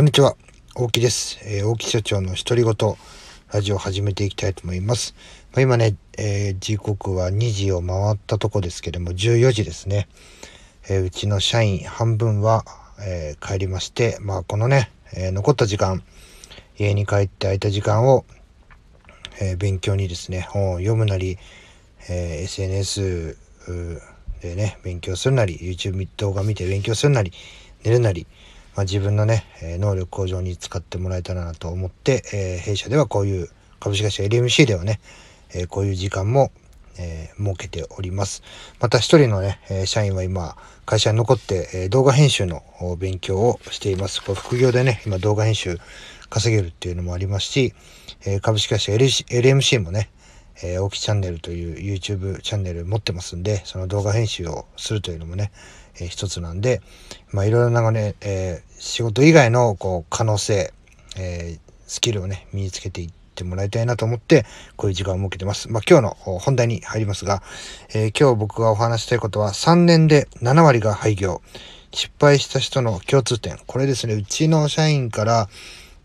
[0.00, 0.34] こんにちは、
[0.74, 1.38] 大木です。
[1.44, 2.74] えー、大木社長の独り言、
[3.52, 5.14] ラジオを始めていきたいと思います。
[5.52, 10.08] まあ、今ね、えー、時刻は2時を回ったとこですけども、14時ですね。
[10.88, 12.64] えー、うちの社員半分は、
[12.98, 16.02] え帰りまして、まあ、このね、え残った時間、
[16.78, 18.24] 家に帰って空いた時間を、
[19.38, 21.36] え勉強にですね、本を読むなり、
[22.08, 23.36] え SNS
[24.40, 27.34] でね、勉強するなり、YouTube 動画見て勉強するなり、
[27.84, 28.26] 寝るなり、
[28.80, 35.00] まあ、自分のね、え能力向上に使ってもらえたらなと思って、え、弊社ではこういう株式会社 LMC ではね、
[35.52, 36.50] え、こういう時間も、
[36.96, 38.42] え、設けております。
[38.80, 40.56] また一人のね、え社員は今、
[40.86, 42.62] 会社に残って、え動画編集の
[42.98, 44.22] 勉強をしています。
[44.22, 45.78] これ副業でね、今動画編集
[46.30, 47.74] 稼げるっていうのもありますし、
[48.24, 50.08] え株式会社 LMC もね、
[50.62, 55.52] えー、大木チャンネルという YouTube チャンネル持ってますんで、その動画編集をするというのもね、
[55.96, 56.80] えー、一つなんで、
[57.32, 60.72] まあいろいろなね、えー、仕事以外のこう可能性、
[61.16, 64.44] えー、スキルをね、身につけていってもらいたいなと思って、
[64.76, 65.70] こういう時間を設けてます。
[65.70, 67.42] まあ今日の本題に入りますが、
[67.94, 71.42] えー、今日僕がお話したいことは3年で7割が廃業。
[71.92, 73.58] 失敗した人の共通点。
[73.66, 75.48] これですね、うちの社員から、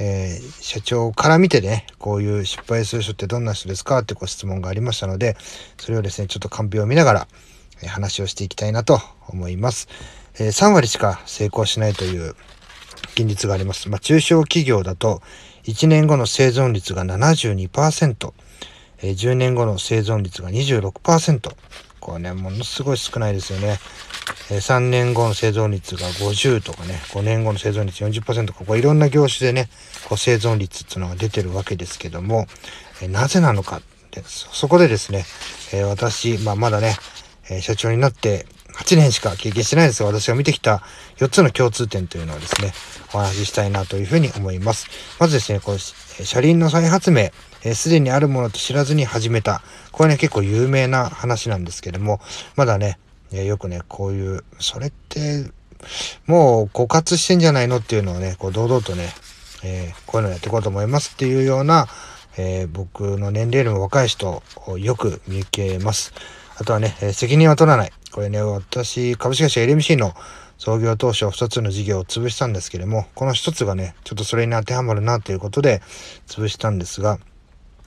[0.00, 5.36] えー、社長から見てね、こういう失敗する人ってどんな人ですかってご質問がありましたので、
[5.76, 7.28] それをですね、ちょっとカンペを見ながら、
[7.82, 9.88] えー、話をしていきたいなと思います。
[10.38, 12.34] えー、3割しか成功しないという
[13.14, 13.88] 現実があります。
[13.88, 15.20] まあ、中小企業だと、
[15.64, 18.32] 1年後の生存率が72%、
[19.02, 21.50] えー、10年後の生存率が26%。
[22.00, 23.78] これね、ものすごい少ないですよね。
[24.48, 29.68] 3年後の生存率が50とかね、5年後の生存率40%とか、こういろんな業種でね、
[30.08, 32.46] こう生存率っていうのが出てるわけですけども、
[33.10, 35.24] なぜなのかってそこでですね、
[35.72, 36.96] え私、まあ、まだね、
[37.50, 40.82] え社長になって8年しか経験してないですが、私が見てきた
[41.18, 42.72] 4つの共通点というのをですね、
[43.12, 44.88] お話ししたいなというふうに思います。
[45.18, 47.30] まずですね、こう車輪の再発明、
[47.74, 49.62] す、で、にあるものと知らずに始めた。
[49.90, 52.20] これね、結構有名な話なんですけども、
[52.56, 52.98] まだね、
[53.32, 55.50] えよくね、こういう、それって、
[56.26, 59.08] もう枯渇してんじゃないのっていうのをね、こう堂々とね、
[59.64, 61.86] えー、こういうのやっていこうと思いますっていうような、
[62.36, 66.12] えー、僕の年齢よりも若い人をよく見受けます。
[66.56, 67.92] あとはね、えー、責任は取らない。
[68.12, 70.14] これね、私、株式会社 LMC の
[70.56, 75.82] 創業当初2つの事業を潰したんですけれども、この1つがね、ちょっとそれに当てはまるなということで
[76.26, 77.18] 潰したんですが、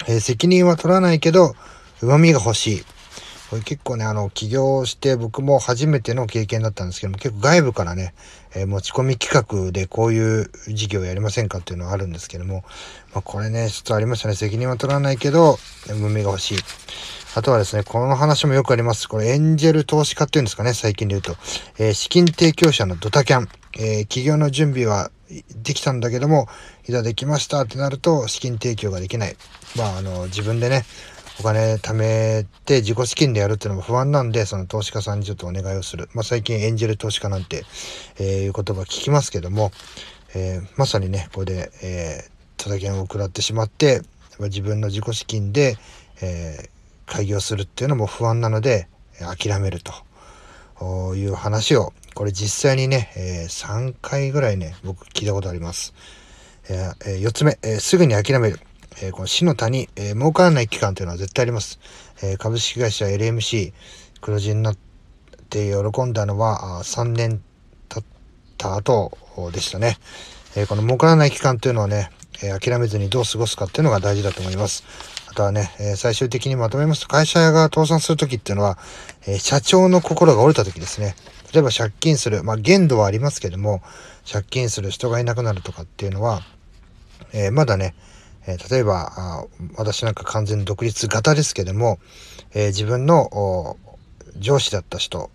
[0.07, 1.53] え、責任は取らないけど、
[2.01, 2.85] 旨味が欲しい。
[3.51, 8.13] これ結構ね、あの、起業して僕も初めての経験だったんですけども、結構外部からね、
[8.55, 12.63] えー、持ち込み企画でこういう事業やりませんかっていうのはあるんですけども、
[13.13, 14.35] まあ、これね、ちょっとありましたね。
[14.35, 15.59] 責任は取らないけど、
[15.99, 16.57] 無味が欲しい。
[17.35, 19.09] あとはですね、この話もよくあります。
[19.09, 21.35] これエンジェル投資家っていうんですかね、最近で言うと。
[21.77, 23.49] えー、資金提供者のドタキャン。
[23.77, 25.11] えー、企業の準備は
[25.55, 26.47] できたんだけども、
[26.87, 29.35] いざできましたってなると資金提供ができない。
[29.77, 30.85] まあ、あの、自分でね、
[31.41, 36.07] お金貯めて自己資金でやるっていうのも不安なんで、その投資家さんにちょっとお願いをする。
[36.13, 37.63] まあ、最近エンジェル投資家なんて、
[38.19, 39.71] え、いう言葉聞きますけども、
[40.35, 44.03] えー、まさにね、これで、えー、叩きを食らってしまって、
[44.39, 45.77] 自分の自己資金で、
[46.21, 48.87] えー、開業するっていうのも不安なので、
[49.19, 55.95] 諦めるという話を、これ実際にね、えー、3回ぐらいね、僕聞いたことあります。
[56.69, 58.59] えー、4つ目、えー、すぐに諦める。
[59.01, 61.79] え、この死の谷、え、儲からない期間というのは絶対あります。
[62.21, 63.73] え、株式会社 LMC
[64.21, 64.77] 黒字になっ
[65.49, 67.41] て喜んだのは3年
[67.89, 68.03] 経っ
[68.57, 69.17] た後
[69.51, 69.97] でしたね。
[70.55, 72.11] えこの儲からない期間というのはね、
[72.43, 74.83] え諦めずにどう過ごすかっていうのが大事だと思います。
[75.29, 78.77] あとはね、え最終的にまとめますと、会社が倒産するときっていうのは、
[79.25, 81.15] え社長の心が折れたときですね。
[81.53, 83.81] 例えば借金する、まあ限度はありますけども、
[84.29, 86.41] 借金する人がいなくなるとかっていうのは、
[87.33, 87.95] えまだね、
[88.47, 89.45] えー、例えばあ
[89.77, 91.99] 私なんか完全独立型ですけども、
[92.53, 93.77] えー、自分の
[94.37, 95.29] 上司だった人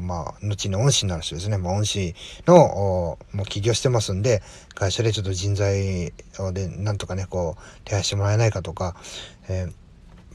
[0.00, 1.58] まあ、後に恩師になる人ですね。
[1.58, 2.14] まあ、恩師
[2.46, 4.42] の、もう起業してますんで、
[4.74, 6.12] 会社でちょっと人材
[6.52, 8.96] でなんとかね、こう、手配してもらえないかとか、
[9.48, 9.72] えー、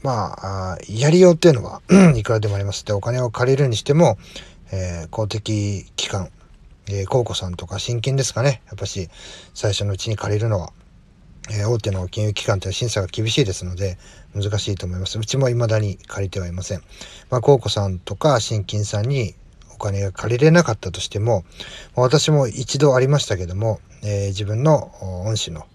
[0.02, 1.82] まああ、やりようっていうのは
[2.14, 2.84] いくらでもあります。
[2.84, 4.18] で、お金を借りるにしても、
[4.70, 6.30] えー、公的機関、
[6.88, 8.62] えー、高校さんとか新金ですかね。
[8.66, 9.08] やっぱし、
[9.54, 10.72] 最初のうちに借りるのは、
[11.50, 13.98] えー、大手の金融機関というのは審査が厳しいですので、
[14.34, 15.18] 難しいと思います。
[15.18, 16.82] うちも未だに借りてはいません。
[17.30, 19.34] まあ、高子さんとか新金さんに
[19.74, 21.44] お金が借りれなかったとしても、
[21.94, 24.92] 私も一度ありましたけども、えー、自分の
[25.26, 25.66] 恩師の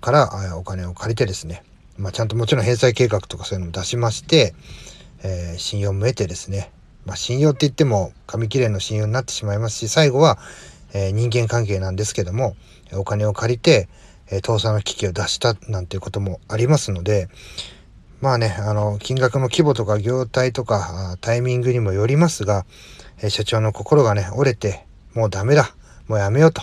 [0.00, 1.62] からお金を借りてですね、
[1.98, 4.54] まあ、ちゃんともちろん返済計画とかそういうのも出しまして、
[5.22, 6.70] えー、信用も得てですね、
[7.04, 10.38] まあ、信用って言っても紙切れの信用になってしまいますし、最後は、
[10.92, 12.56] えー、人間関係なんですけども、
[12.92, 13.88] お金を借りて、
[14.30, 17.28] え倒産の危機を出したなんていうこともありますので、
[18.20, 22.64] まあね、あの、金額の規模とか業態とかタイミングにもよりますが、
[23.22, 25.74] え社長の心がね、折れて、もうダメだ、
[26.08, 26.62] もうやめようと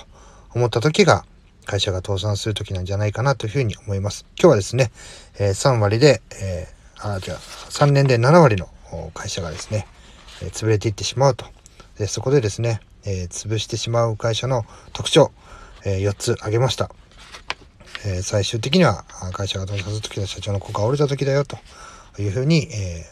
[0.56, 1.25] 思った時が、
[1.65, 4.25] 会社が倒産する時なんじゃないかなというふうに思います。
[4.38, 4.92] 今日はですね、
[5.39, 8.68] え3割で、えー、あ、じゃあ、3年で7割の
[9.13, 9.88] 会社がですね、
[10.42, 11.45] え潰れていってしまうと。
[11.98, 15.31] で、そこでですね、え、潰してしまう会社の特徴、
[15.86, 16.89] え4つ挙げました。
[18.06, 21.58] え最終的には会社が倒産する時の社長の子が折れた時だよと
[22.22, 23.06] いうふうに、え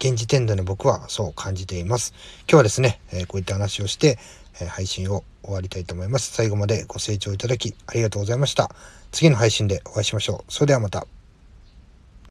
[0.00, 2.14] 現時点での僕はそう感じています。
[2.42, 4.18] 今日はですね、えこういった話をして、
[4.60, 6.32] え配信を終わりたいと思います。
[6.32, 8.70] 最後までご清聴いただきありがとうございました。
[9.12, 10.52] 次の配信でお会いしましょう。
[10.52, 11.17] それではまた。